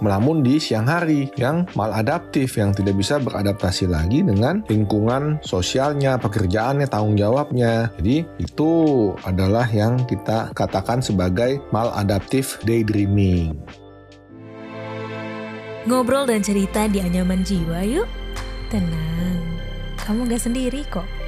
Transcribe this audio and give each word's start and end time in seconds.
melamun 0.00 0.42
di 0.42 0.56
siang 0.56 0.88
hari 0.88 1.28
yang 1.36 1.68
maladaptif 1.76 2.56
yang 2.56 2.72
tidak 2.72 2.96
bisa 2.96 3.20
beradaptasi 3.20 3.86
lagi 3.86 4.24
dengan 4.24 4.64
lingkungan 4.66 5.38
sosialnya, 5.44 6.16
pekerjaannya, 6.16 6.88
tanggung 6.88 7.16
jawabnya. 7.16 7.92
Jadi 8.00 8.24
itu 8.40 8.72
adalah 9.22 9.68
yang 9.70 10.02
kita 10.08 10.52
katakan 10.56 11.04
sebagai 11.04 11.60
maladaptif 11.70 12.58
daydreaming. 12.64 13.54
Ngobrol 15.88 16.28
dan 16.28 16.44
cerita 16.44 16.84
di 16.88 17.00
anyaman 17.00 17.40
jiwa 17.40 17.80
yuk. 17.84 18.08
Tenang, 18.68 19.40
kamu 20.04 20.28
gak 20.28 20.44
sendiri 20.44 20.84
kok. 20.92 21.19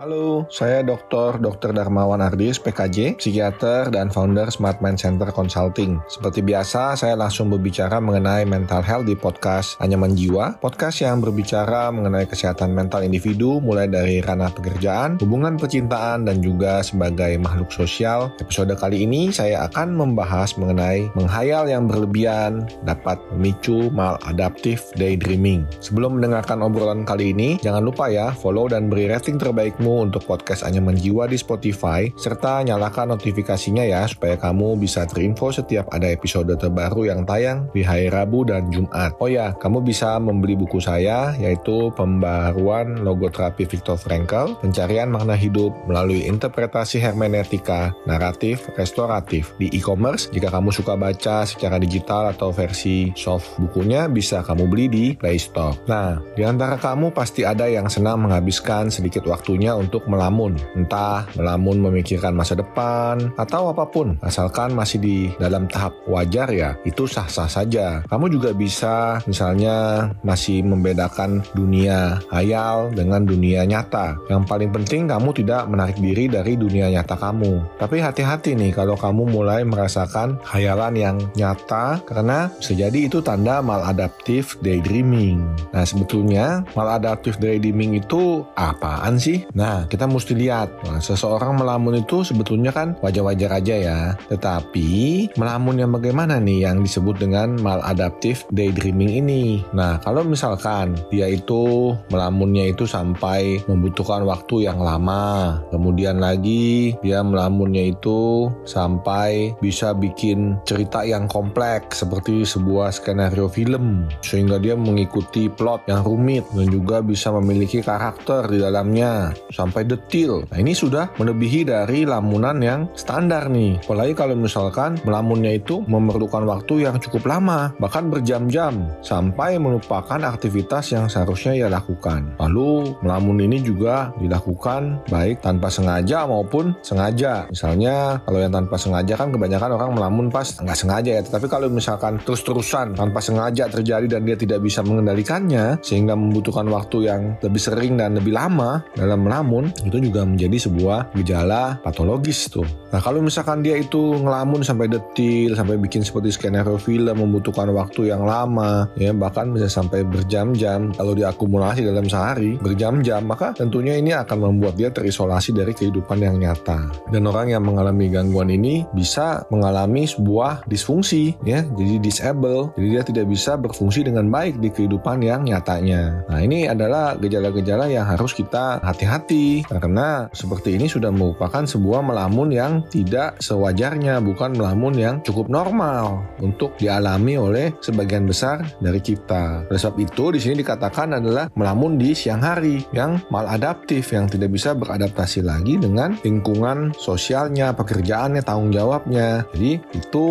Halo, 0.00 0.48
saya 0.48 0.80
Dr. 0.80 1.44
Dr. 1.44 1.76
Darmawan 1.76 2.24
Ardis, 2.24 2.56
PKJ, 2.56 3.20
psikiater 3.20 3.92
dan 3.92 4.08
founder 4.08 4.48
Smart 4.48 4.80
Mind 4.80 4.96
Center 4.96 5.28
Consulting. 5.28 6.00
Seperti 6.08 6.40
biasa, 6.40 6.96
saya 6.96 7.12
langsung 7.12 7.52
berbicara 7.52 8.00
mengenai 8.00 8.48
mental 8.48 8.80
health 8.80 9.04
di 9.04 9.12
podcast 9.12 9.76
Anyaman 9.76 10.16
Jiwa, 10.16 10.56
podcast 10.56 11.04
yang 11.04 11.20
berbicara 11.20 11.92
mengenai 11.92 12.24
kesehatan 12.24 12.72
mental 12.72 13.04
individu 13.04 13.60
mulai 13.60 13.92
dari 13.92 14.24
ranah 14.24 14.48
pekerjaan, 14.48 15.20
hubungan 15.20 15.60
percintaan, 15.60 16.24
dan 16.24 16.40
juga 16.40 16.80
sebagai 16.80 17.36
makhluk 17.36 17.68
sosial. 17.68 18.32
Episode 18.40 18.80
kali 18.80 19.04
ini 19.04 19.28
saya 19.28 19.68
akan 19.68 20.00
membahas 20.00 20.56
mengenai 20.56 21.12
menghayal 21.12 21.68
yang 21.68 21.84
berlebihan 21.84 22.64
dapat 22.88 23.20
memicu 23.36 23.92
maladaptif 23.92 24.80
daydreaming. 24.96 25.68
Sebelum 25.84 26.16
mendengarkan 26.16 26.64
obrolan 26.64 27.04
kali 27.04 27.36
ini, 27.36 27.60
jangan 27.60 27.84
lupa 27.84 28.08
ya 28.08 28.32
follow 28.32 28.64
dan 28.64 28.88
beri 28.88 29.04
rating 29.12 29.36
terbaikmu 29.36 29.89
untuk 30.06 30.22
podcast 30.22 30.62
Anyaman 30.62 30.94
Jiwa 30.94 31.26
di 31.26 31.34
Spotify, 31.34 32.06
serta 32.14 32.62
nyalakan 32.62 33.18
notifikasinya 33.18 33.82
ya 33.82 34.06
supaya 34.06 34.38
kamu 34.38 34.78
bisa 34.78 35.02
terinfo 35.10 35.50
setiap 35.50 35.90
ada 35.90 36.06
episode 36.06 36.54
terbaru 36.54 37.10
yang 37.10 37.26
tayang 37.26 37.66
di 37.74 37.82
hari 37.82 38.06
Rabu 38.06 38.46
dan 38.46 38.70
Jumat. 38.70 39.18
Oh 39.18 39.26
ya, 39.26 39.56
kamu 39.58 39.82
bisa 39.82 40.20
membeli 40.22 40.54
buku 40.54 40.78
saya 40.78 41.34
yaitu 41.40 41.90
Pembaruan 41.98 43.02
Logoterapi 43.02 43.66
Viktor 43.66 43.98
Frankl, 43.98 44.54
Pencarian 44.62 45.10
Makna 45.10 45.34
Hidup 45.34 45.74
melalui 45.90 46.28
Interpretasi 46.28 47.02
Hermeneutika 47.02 47.90
Naratif 48.06 48.70
Restoratif 48.78 49.56
di 49.58 49.72
e-commerce. 49.74 50.28
Jika 50.30 50.52
kamu 50.52 50.70
suka 50.70 50.94
baca 50.94 51.42
secara 51.48 51.80
digital 51.80 52.30
atau 52.36 52.52
versi 52.52 53.10
soft 53.16 53.56
bukunya 53.56 54.06
bisa 54.06 54.44
kamu 54.44 54.68
beli 54.68 54.86
di 54.86 55.04
Play 55.16 55.40
Store. 55.40 55.74
Nah, 55.88 56.20
di 56.36 56.44
antara 56.44 56.76
kamu 56.76 57.16
pasti 57.16 57.42
ada 57.42 57.64
yang 57.66 57.88
senang 57.88 58.22
menghabiskan 58.28 58.92
sedikit 58.92 59.24
waktunya 59.24 59.72
untuk 59.80 60.04
melamun, 60.04 60.60
entah 60.76 61.24
melamun 61.32 61.80
memikirkan 61.88 62.36
masa 62.36 62.52
depan 62.52 63.32
atau 63.40 63.72
apa 63.72 63.88
pun, 63.88 64.20
asalkan 64.20 64.76
masih 64.76 65.00
di 65.00 65.18
dalam 65.40 65.64
tahap 65.66 65.96
wajar 66.04 66.52
ya, 66.52 66.76
itu 66.84 67.08
sah-sah 67.08 67.48
saja. 67.48 68.04
Kamu 68.06 68.28
juga 68.28 68.52
bisa 68.52 69.24
misalnya 69.24 70.08
masih 70.20 70.60
membedakan 70.60 71.40
dunia 71.56 72.20
hayal 72.28 72.92
dengan 72.92 73.22
dunia 73.24 73.64
nyata. 73.64 74.18
Yang 74.28 74.42
paling 74.50 74.70
penting 74.74 75.02
kamu 75.06 75.30
tidak 75.32 75.62
menarik 75.70 75.98
diri 76.02 76.26
dari 76.26 76.58
dunia 76.58 76.90
nyata 76.90 77.14
kamu. 77.14 77.78
Tapi 77.78 77.96
hati-hati 78.02 78.58
nih 78.58 78.74
kalau 78.74 78.98
kamu 78.98 79.30
mulai 79.30 79.62
merasakan 79.62 80.42
hayalan 80.42 80.94
yang 80.98 81.16
nyata 81.38 82.02
karena 82.02 82.50
bisa 82.58 82.74
jadi 82.74 83.06
itu 83.06 83.22
tanda 83.22 83.62
maladaptif 83.62 84.58
daydreaming. 84.58 85.46
Nah 85.70 85.86
sebetulnya 85.86 86.66
maladaptif 86.74 87.38
daydreaming 87.38 88.02
itu 88.02 88.42
apaan 88.58 89.16
sih? 89.22 89.46
Nah 89.54 89.69
kita 89.86 90.06
mesti 90.06 90.32
lihat, 90.36 90.68
nah, 90.86 91.00
seseorang 91.02 91.58
melamun 91.58 92.00
itu 92.00 92.22
sebetulnya 92.22 92.70
kan 92.70 92.96
wajar-wajar 93.04 93.50
aja 93.60 93.74
ya. 93.76 94.00
Tetapi 94.30 94.88
melamun 95.36 95.80
yang 95.80 95.90
bagaimana 95.94 96.38
nih 96.38 96.68
yang 96.70 96.82
disebut 96.84 97.20
dengan 97.20 97.58
maladaptif 97.60 98.46
daydreaming 98.54 99.20
ini? 99.24 99.62
Nah 99.74 99.98
kalau 100.00 100.22
misalkan 100.26 100.96
dia 101.12 101.26
itu 101.28 101.94
melamunnya 102.08 102.70
itu 102.70 102.86
sampai 102.86 103.62
membutuhkan 103.66 104.24
waktu 104.24 104.70
yang 104.70 104.80
lama, 104.80 105.58
kemudian 105.70 106.22
lagi 106.22 106.94
dia 107.04 107.20
melamunnya 107.24 107.92
itu 107.92 108.50
sampai 108.64 109.54
bisa 109.58 109.92
bikin 109.96 110.58
cerita 110.64 111.02
yang 111.04 111.26
kompleks 111.26 112.02
seperti 112.02 112.46
sebuah 112.46 112.94
skenario 112.94 113.46
film 113.50 114.08
sehingga 114.24 114.56
dia 114.56 114.74
mengikuti 114.74 115.50
plot 115.50 115.86
yang 115.90 116.02
rumit 116.06 116.46
dan 116.54 116.66
juga 116.70 117.04
bisa 117.04 117.32
memiliki 117.34 117.84
karakter 117.84 118.48
di 118.48 118.58
dalamnya 118.62 119.34
sampai 119.60 119.84
detil. 119.84 120.48
Nah 120.48 120.56
ini 120.56 120.72
sudah 120.72 121.12
melebihi 121.20 121.68
dari 121.68 122.08
lamunan 122.08 122.56
yang 122.64 122.80
standar 122.96 123.52
nih. 123.52 123.84
Apalagi 123.84 124.16
kalau 124.16 124.32
misalkan 124.32 124.96
melamunnya 125.04 125.52
itu 125.60 125.84
memerlukan 125.84 126.48
waktu 126.48 126.88
yang 126.88 126.96
cukup 126.96 127.28
lama, 127.28 127.76
bahkan 127.76 128.08
berjam-jam 128.08 128.88
sampai 129.04 129.60
melupakan 129.60 130.16
aktivitas 130.24 130.96
yang 130.96 131.12
seharusnya 131.12 131.52
ia 131.52 131.68
lakukan. 131.68 132.32
Lalu 132.40 132.96
melamun 133.04 133.44
ini 133.44 133.60
juga 133.60 134.16
dilakukan 134.16 135.04
baik 135.12 135.44
tanpa 135.44 135.68
sengaja 135.68 136.24
maupun 136.24 136.72
sengaja. 136.80 137.50
Misalnya 137.52 138.24
kalau 138.24 138.38
yang 138.40 138.54
tanpa 138.54 138.80
sengaja 138.80 139.14
kan 139.20 139.28
kebanyakan 139.28 139.70
orang 139.76 139.90
melamun 139.92 140.26
pas 140.32 140.46
nggak 140.56 140.78
sengaja 140.78 141.10
ya. 141.20 141.22
Tapi 141.26 141.46
kalau 141.50 141.68
misalkan 141.68 142.16
terus-terusan 142.22 142.96
tanpa 142.96 143.20
sengaja 143.20 143.68
terjadi 143.68 144.06
dan 144.06 144.22
dia 144.24 144.38
tidak 144.38 144.64
bisa 144.64 144.80
mengendalikannya 144.86 145.82
sehingga 145.84 146.14
membutuhkan 146.14 146.64
waktu 146.70 147.10
yang 147.10 147.20
lebih 147.42 147.60
sering 147.60 147.98
dan 147.98 148.16
lebih 148.16 148.32
lama 148.32 148.80
dalam 148.94 149.26
melamun 149.26 149.49
itu 149.82 149.98
juga 149.98 150.22
menjadi 150.22 150.70
sebuah 150.70 151.10
gejala 151.18 151.82
patologis 151.82 152.46
tuh. 152.46 152.66
Nah 152.90 153.00
kalau 153.00 153.22
misalkan 153.22 153.62
dia 153.62 153.78
itu 153.78 154.18
ngelamun 154.18 154.66
sampai 154.66 154.90
detil 154.90 155.54
sampai 155.54 155.78
bikin 155.78 156.02
seperti 156.02 156.34
skenario 156.34 156.76
film 156.76 157.16
membutuhkan 157.16 157.70
waktu 157.70 158.10
yang 158.10 158.26
lama 158.26 158.90
ya 158.98 159.14
bahkan 159.14 159.54
bisa 159.54 159.70
sampai 159.70 160.02
berjam-jam 160.02 160.90
kalau 160.94 161.14
diakumulasi 161.14 161.86
dalam 161.86 162.10
sehari 162.10 162.58
berjam-jam 162.58 163.22
maka 163.24 163.54
tentunya 163.54 163.94
ini 163.98 164.14
akan 164.14 164.50
membuat 164.50 164.74
dia 164.74 164.90
terisolasi 164.90 165.54
dari 165.54 165.72
kehidupan 165.72 166.18
yang 166.20 166.36
nyata. 166.38 166.90
Dan 167.14 167.26
orang 167.30 167.54
yang 167.54 167.62
mengalami 167.62 168.10
gangguan 168.10 168.50
ini 168.50 168.82
bisa 168.94 169.46
mengalami 169.54 170.04
sebuah 170.06 170.66
disfungsi 170.66 171.34
ya 171.46 171.64
jadi 171.64 172.02
disable 172.02 172.72
jadi 172.76 172.88
dia 172.98 173.02
tidak 173.06 173.26
bisa 173.30 173.56
berfungsi 173.56 174.06
dengan 174.06 174.28
baik 174.28 174.58
di 174.58 174.68
kehidupan 174.70 175.22
yang 175.22 175.46
nyatanya 175.46 176.26
nah 176.28 176.40
ini 176.42 176.66
adalah 176.66 177.16
gejala-gejala 177.16 177.90
yang 177.90 178.06
harus 178.06 178.34
kita 178.34 178.82
hati-hati 178.82 179.64
karena 179.66 180.28
seperti 180.34 180.76
ini 180.76 180.86
sudah 180.90 181.10
merupakan 181.14 181.64
sebuah 181.64 182.00
melamun 182.04 182.48
yang 182.50 182.72
tidak 182.88 183.36
sewajarnya 183.42 184.22
bukan 184.24 184.56
melamun 184.56 184.94
yang 184.96 185.16
cukup 185.20 185.52
normal 185.52 186.24
untuk 186.40 186.78
dialami 186.80 187.36
oleh 187.36 187.66
sebagian 187.84 188.24
besar 188.24 188.64
dari 188.80 189.02
kita 189.02 189.68
oleh 189.68 189.80
sebab 189.80 189.98
itu 190.00 190.24
di 190.32 190.40
sini 190.40 190.54
dikatakan 190.64 191.20
adalah 191.20 191.50
melamun 191.58 192.00
di 192.00 192.16
siang 192.16 192.40
hari 192.40 192.80
yang 192.96 193.20
maladaptif 193.28 194.14
yang 194.14 194.30
tidak 194.30 194.54
bisa 194.54 194.72
beradaptasi 194.72 195.44
lagi 195.44 195.76
dengan 195.76 196.16
lingkungan 196.24 196.94
sosialnya 196.96 197.74
pekerjaannya 197.76 198.40
tanggung 198.40 198.72
jawabnya 198.72 199.44
jadi 199.52 199.82
itu 199.92 200.26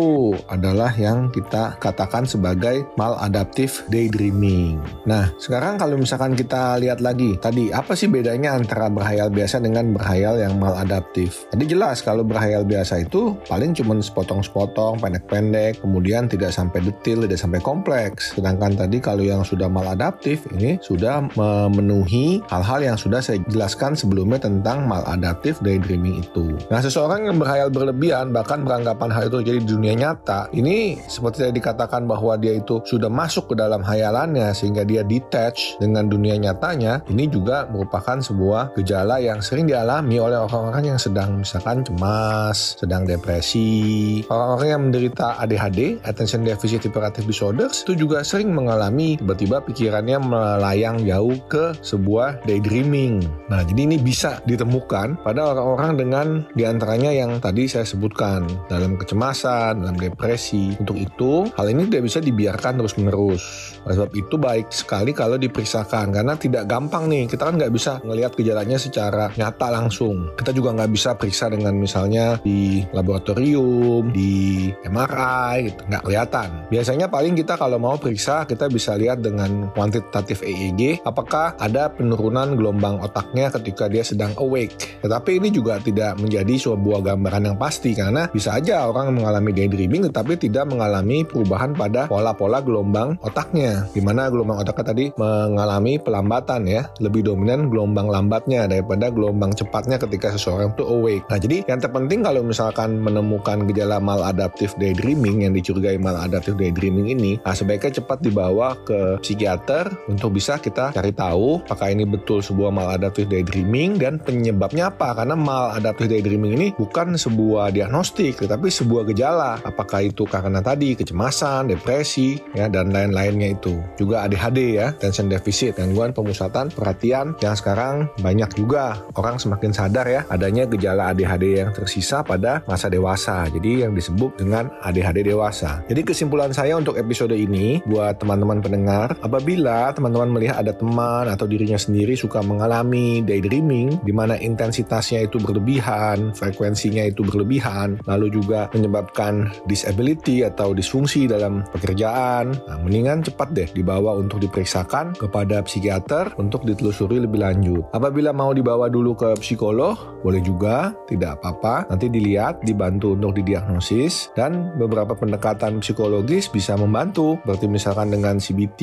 adalah 0.48 0.90
yang 0.96 1.28
kita 1.28 1.76
katakan 1.76 2.24
sebagai 2.24 2.88
maladaptif 2.96 3.84
daydreaming. 3.92 4.80
Nah, 5.04 5.28
sekarang 5.36 5.76
kalau 5.76 6.00
misalkan 6.00 6.32
kita 6.32 6.80
lihat 6.80 7.04
lagi, 7.04 7.36
tadi 7.36 7.68
apa 7.70 7.92
sih 7.92 8.08
bedanya 8.08 8.56
antara 8.56 8.88
berhayal 8.88 9.28
biasa 9.28 9.60
dengan 9.60 9.92
berhayal 9.92 10.40
yang 10.40 10.56
maladaptif? 10.56 11.44
Tadi 11.52 11.64
jelas 11.68 12.00
kalau 12.00 12.24
berhayal 12.24 12.39
biasa 12.64 13.04
itu 13.04 13.36
paling 13.48 13.76
cuma 13.76 13.98
sepotong-sepotong, 14.00 15.02
pendek-pendek, 15.02 15.82
kemudian 15.82 16.30
tidak 16.30 16.54
sampai 16.54 16.80
detil, 16.84 17.26
tidak 17.26 17.40
sampai 17.40 17.60
kompleks. 17.60 18.32
Sedangkan 18.38 18.78
tadi 18.78 19.02
kalau 19.02 19.26
yang 19.26 19.42
sudah 19.42 19.66
maladaptif 19.66 20.46
ini 20.56 20.78
sudah 20.80 21.26
memenuhi 21.34 22.40
hal-hal 22.48 22.80
yang 22.80 22.96
sudah 22.96 23.18
saya 23.20 23.42
jelaskan 23.50 23.98
sebelumnya 23.98 24.40
tentang 24.40 24.86
maladaptif 24.86 25.58
daydreaming 25.60 26.22
itu. 26.22 26.54
Nah, 26.70 26.78
seseorang 26.78 27.26
yang 27.26 27.36
berhayal 27.36 27.68
berlebihan 27.68 28.30
bahkan 28.30 28.62
beranggapan 28.62 29.10
hal 29.10 29.28
itu 29.28 29.42
terjadi 29.42 29.58
di 29.64 29.68
dunia 29.68 29.94
nyata, 29.98 30.46
ini 30.54 31.00
seperti 31.10 31.50
yang 31.50 31.56
dikatakan 31.56 32.06
bahwa 32.06 32.38
dia 32.38 32.54
itu 32.56 32.78
sudah 32.86 33.10
masuk 33.10 33.52
ke 33.52 33.54
dalam 33.58 33.82
hayalannya 33.82 34.54
sehingga 34.54 34.86
dia 34.86 35.02
detach 35.02 35.76
dengan 35.82 36.06
dunia 36.06 36.38
nyatanya, 36.38 37.02
ini 37.10 37.26
juga 37.26 37.66
merupakan 37.66 38.22
sebuah 38.22 38.78
gejala 38.78 39.18
yang 39.18 39.42
sering 39.42 39.66
dialami 39.66 40.22
oleh 40.22 40.38
orang-orang 40.38 40.94
yang 40.94 41.00
sedang 41.00 41.42
misalkan 41.42 41.82
cemas, 41.82 42.29
sedang 42.54 43.06
depresi, 43.06 44.20
orang-orang 44.28 44.68
yang 44.68 44.82
menderita 44.88 45.38
ADHD, 45.42 46.00
Attention 46.04 46.42
Deficit 46.46 46.82
Hyperactive 46.84 47.26
Disorders, 47.28 47.82
itu 47.86 48.06
juga 48.06 48.24
sering 48.24 48.50
mengalami 48.50 49.20
tiba-tiba 49.20 49.62
pikirannya 49.62 50.18
melayang 50.18 51.02
jauh 51.04 51.36
ke 51.46 51.76
sebuah 51.80 52.42
daydreaming. 52.48 53.22
Nah, 53.52 53.62
jadi 53.62 53.80
ini 53.90 53.96
bisa 54.00 54.40
ditemukan 54.48 55.22
pada 55.22 55.54
orang-orang 55.54 55.92
dengan 55.98 56.26
di 56.56 56.64
antaranya 56.66 57.12
yang 57.12 57.38
tadi 57.38 57.66
saya 57.68 57.86
sebutkan 57.86 58.46
dalam 58.66 58.96
kecemasan, 58.96 59.84
dalam 59.84 59.96
depresi. 59.98 60.74
Untuk 60.80 60.96
itu, 60.98 61.46
hal 61.54 61.66
ini 61.70 61.86
tidak 61.86 62.10
bisa 62.10 62.18
dibiarkan 62.18 62.80
terus-menerus. 62.80 63.69
Oleh 63.88 63.94
sebab 63.96 64.12
itu 64.12 64.34
baik 64.36 64.66
sekali 64.70 65.10
kalau 65.16 65.40
diperiksakan 65.40 66.12
karena 66.12 66.34
tidak 66.36 66.64
gampang 66.68 67.08
nih. 67.08 67.24
Kita 67.26 67.48
kan 67.48 67.56
nggak 67.56 67.72
bisa 67.72 67.92
gejalanya 68.00 68.60
gejalanya 68.60 68.76
secara 68.76 69.24
nyata 69.38 69.72
langsung. 69.72 70.36
Kita 70.36 70.52
juga 70.52 70.76
nggak 70.76 70.90
bisa 70.92 71.16
periksa 71.16 71.48
dengan 71.48 71.78
misalnya 71.78 72.36
di 72.44 72.84
laboratorium, 72.92 74.12
di 74.12 74.68
MRI, 74.84 75.70
gitu. 75.70 75.80
nggak 75.86 76.02
kelihatan. 76.04 76.48
Biasanya 76.68 77.06
paling 77.06 77.38
kita 77.38 77.54
kalau 77.56 77.80
mau 77.80 77.96
periksa, 77.96 78.44
kita 78.44 78.66
bisa 78.66 78.98
lihat 78.98 79.24
dengan 79.24 79.72
kuantitatif 79.72 80.42
EEG, 80.42 81.06
apakah 81.06 81.56
ada 81.56 81.88
penurunan 81.88 82.58
gelombang 82.58 83.00
otaknya 83.00 83.48
ketika 83.54 83.86
dia 83.86 84.02
sedang 84.02 84.34
awake. 84.36 84.74
Tetapi 85.00 85.38
ini 85.38 85.48
juga 85.54 85.78
tidak 85.80 86.18
menjadi 86.18 86.74
sebuah 86.74 87.00
gambaran 87.00 87.54
yang 87.54 87.56
pasti, 87.56 87.94
karena 87.96 88.28
bisa 88.28 88.58
aja 88.58 88.90
orang 88.90 89.14
mengalami 89.14 89.54
daydreaming 89.54 90.10
tetapi 90.10 90.36
tidak 90.36 90.66
mengalami 90.68 91.22
perubahan 91.22 91.72
pada 91.72 92.10
pola-pola 92.10 92.58
gelombang 92.60 93.14
otaknya. 93.22 93.69
Di 93.90 94.00
mana 94.02 94.32
gelombang 94.32 94.62
otaknya 94.62 94.86
tadi 94.90 95.04
mengalami 95.18 96.00
pelambatan 96.00 96.66
ya, 96.66 96.82
lebih 97.02 97.26
dominan 97.26 97.68
gelombang 97.68 98.08
lambatnya 98.08 98.64
daripada 98.70 99.12
gelombang 99.12 99.52
cepatnya 99.52 100.00
ketika 100.00 100.32
seseorang 100.34 100.72
itu 100.72 100.84
awake. 100.86 101.24
Nah, 101.28 101.38
jadi 101.38 101.66
yang 101.68 101.80
terpenting 101.82 102.24
kalau 102.24 102.40
misalkan 102.40 103.00
menemukan 103.00 103.68
gejala 103.68 104.00
maladaptif 104.00 104.72
daydreaming 104.80 105.44
yang 105.44 105.52
dicurigai 105.52 106.00
maladaptif 106.00 106.56
daydreaming 106.56 107.12
ini, 107.12 107.36
nah 107.44 107.52
sebaiknya 107.52 108.00
cepat 108.00 108.24
dibawa 108.24 108.78
ke 108.88 109.20
psikiater 109.20 109.92
untuk 110.08 110.34
bisa 110.36 110.56
kita 110.56 110.94
cari 110.96 111.12
tahu 111.12 111.60
apakah 111.66 111.92
ini 111.92 112.08
betul 112.08 112.40
sebuah 112.40 112.72
maladaptif 112.72 113.28
daydreaming 113.28 114.00
dan 114.00 114.16
penyebabnya 114.16 114.88
apa. 114.88 115.12
Karena 115.12 115.36
maladaptif 115.36 116.08
daydreaming 116.08 116.56
ini 116.56 116.66
bukan 116.74 117.20
sebuah 117.20 117.74
diagnostik, 117.76 118.40
tetapi 118.40 118.72
sebuah 118.72 119.04
gejala. 119.12 119.60
Apakah 119.60 120.06
itu 120.06 120.24
karena 120.24 120.64
tadi 120.64 120.96
kecemasan, 120.96 121.68
depresi, 121.68 122.40
ya 122.56 122.72
dan 122.72 122.88
lain-lainnya 122.94 123.52
itu. 123.52 123.59
Juga 124.00 124.24
ADHD 124.24 124.80
ya, 124.80 124.96
attention 124.96 125.28
deficit, 125.28 125.76
gangguan 125.76 126.16
pemusatan 126.16 126.72
perhatian 126.72 127.36
yang 127.44 127.52
sekarang 127.52 128.08
banyak 128.24 128.48
juga 128.56 129.02
orang 129.18 129.36
semakin 129.36 129.72
sadar 129.74 130.06
ya 130.08 130.22
adanya 130.32 130.64
gejala 130.64 131.12
ADHD 131.12 131.60
yang 131.60 131.70
tersisa 131.74 132.24
pada 132.24 132.64
masa 132.64 132.88
dewasa. 132.88 133.44
Jadi 133.50 133.84
yang 133.84 133.92
disebut 133.92 134.38
dengan 134.40 134.70
ADHD 134.80 135.26
dewasa. 135.26 135.82
Jadi 135.90 136.00
kesimpulan 136.06 136.54
saya 136.54 136.78
untuk 136.78 136.96
episode 136.96 137.34
ini 137.34 137.82
buat 137.84 138.16
teman-teman 138.22 138.62
pendengar, 138.62 139.18
apabila 139.20 139.90
teman-teman 139.92 140.30
melihat 140.30 140.62
ada 140.62 140.72
teman 140.72 141.26
atau 141.28 141.44
dirinya 141.44 141.76
sendiri 141.76 142.14
suka 142.14 142.40
mengalami 142.40 143.20
daydreaming 143.26 144.00
di 144.06 144.12
mana 144.14 144.38
intensitasnya 144.38 145.26
itu 145.26 145.42
berlebihan, 145.42 146.32
frekuensinya 146.32 147.04
itu 147.06 147.26
berlebihan, 147.26 147.98
lalu 148.06 148.30
juga 148.30 148.70
menyebabkan 148.72 149.50
disability 149.66 150.46
atau 150.46 150.72
disfungsi 150.72 151.26
dalam 151.26 151.66
pekerjaan, 151.74 152.54
nah, 152.66 152.78
mendingan 152.80 153.26
cepat 153.26 153.49
deh 153.52 153.68
dibawa 153.70 154.16
untuk 154.16 154.42
diperiksakan 154.42 155.18
kepada 155.18 155.62
psikiater 155.64 156.34
untuk 156.38 156.62
ditelusuri 156.64 157.22
lebih 157.22 157.42
lanjut. 157.42 157.82
Apabila 157.92 158.30
mau 158.30 158.54
dibawa 158.54 158.86
dulu 158.86 159.16
ke 159.16 159.34
psikolog, 159.40 160.20
boleh 160.20 160.40
juga, 160.44 160.92
tidak 161.08 161.40
apa-apa. 161.40 161.88
Nanti 161.88 162.12
dilihat, 162.12 162.60
dibantu 162.62 163.16
untuk 163.16 163.36
didiagnosis, 163.40 164.30
dan 164.36 164.76
beberapa 164.76 165.16
pendekatan 165.16 165.80
psikologis 165.80 166.46
bisa 166.52 166.76
membantu. 166.76 167.40
Berarti 167.48 167.66
misalkan 167.66 168.12
dengan 168.12 168.36
CBT, 168.36 168.80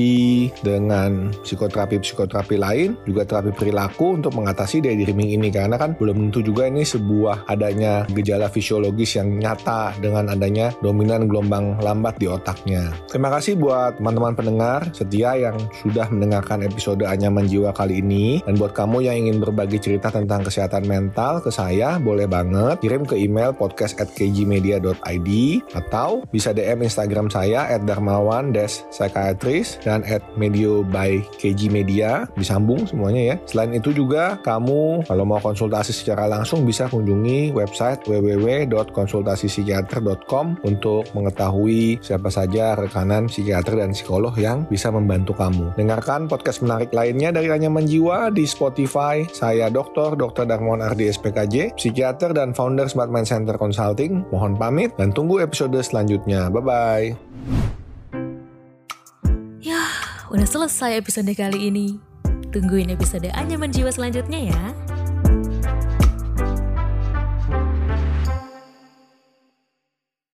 dengan 0.65 1.31
psikoterapi-psikoterapi 1.45 2.55
lain, 2.57 2.97
juga 3.05 3.23
terapi 3.23 3.53
perilaku 3.53 4.17
untuk 4.17 4.33
mengatasi 4.33 4.81
daydreaming 4.81 5.37
ini. 5.37 5.53
Karena 5.53 5.77
kan 5.77 5.93
belum 5.93 6.29
tentu 6.29 6.41
juga 6.41 6.65
ini 6.67 6.81
sebuah 6.81 7.45
adanya 7.47 8.09
gejala 8.09 8.49
fisiologis 8.49 9.21
yang 9.21 9.37
nyata 9.37 9.93
dengan 10.01 10.33
adanya 10.33 10.73
dominan 10.81 11.29
gelombang 11.29 11.77
lambat 11.79 12.17
di 12.17 12.25
otaknya. 12.25 12.89
Terima 13.07 13.29
kasih 13.29 13.55
buat 13.55 14.01
teman-teman 14.01 14.33
pendengar 14.33 14.56
setia 14.93 15.37
yang 15.37 15.57
sudah 15.83 16.09
mendengarkan 16.09 16.65
episode 16.65 17.05
Anyaman 17.05 17.45
Jiwa 17.45 17.69
kali 17.75 18.01
ini. 18.01 18.41
Dan 18.45 18.57
buat 18.57 18.73
kamu 18.73 19.05
yang 19.05 19.27
ingin 19.27 19.43
berbagi 19.43 19.77
cerita 19.77 20.09
tentang 20.09 20.47
kesehatan 20.47 20.89
mental 20.89 21.43
ke 21.43 21.51
saya, 21.53 21.99
boleh 22.01 22.25
banget 22.25 22.81
kirim 22.81 23.03
ke 23.03 23.19
email 23.19 23.51
podcast 23.53 23.97
kgmedia.id 23.97 25.29
atau 25.75 26.23
bisa 26.31 26.55
DM 26.55 26.87
Instagram 26.87 27.27
saya 27.27 27.67
at 27.67 27.83
darmawan 27.83 28.55
psychiatrist 28.89 29.83
dan 29.83 30.07
at 30.07 30.23
medio 30.39 30.87
by 30.87 31.19
KG 31.37 31.67
Media. 31.67 32.23
Disambung 32.39 32.87
semuanya 32.87 33.35
ya. 33.35 33.37
Selain 33.45 33.75
itu 33.75 33.91
juga 33.91 34.39
kamu 34.41 35.03
kalau 35.03 35.27
mau 35.27 35.43
konsultasi 35.43 35.91
secara 35.91 36.31
langsung 36.31 36.63
bisa 36.63 36.87
kunjungi 36.87 37.51
website 37.51 38.07
www.konsultasipsikiater.com 38.07 40.63
untuk 40.63 41.03
mengetahui 41.11 41.99
siapa 41.99 42.31
saja 42.31 42.79
rekanan 42.79 43.27
psikiater 43.27 43.83
dan 43.83 43.91
psikolog 43.91 44.31
yang 44.39 44.46
bisa 44.71 44.87
membantu 44.87 45.35
kamu. 45.35 45.75
Dengarkan 45.75 46.31
podcast 46.31 46.63
menarik 46.63 46.95
lainnya 46.95 47.35
dari 47.35 47.51
Anyaman 47.51 47.83
Jiwa 47.83 48.31
di 48.31 48.47
Spotify. 48.47 49.27
Saya 49.27 49.67
Dr. 49.67 50.15
Dr. 50.15 50.47
Darmawan 50.47 50.79
Ardi 50.79 51.11
SPKJ, 51.11 51.75
psikiater 51.75 52.31
dan 52.31 52.55
founder 52.55 52.87
Smart 52.87 53.11
Mind 53.11 53.27
Center 53.27 53.59
Consulting. 53.59 54.23
Mohon 54.31 54.53
pamit 54.55 54.95
dan 54.95 55.11
tunggu 55.11 55.43
episode 55.43 55.75
selanjutnya. 55.83 56.47
Bye-bye. 56.47 57.05
Yah, 59.67 59.93
udah 60.31 60.47
selesai 60.47 60.95
episode 60.95 61.33
kali 61.35 61.67
ini. 61.67 61.99
Tungguin 62.47 62.87
episode 62.87 63.27
Anyaman 63.35 63.75
Jiwa 63.75 63.91
selanjutnya 63.91 64.55
ya. 64.55 64.86